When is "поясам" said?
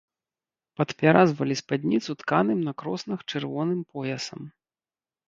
3.93-4.41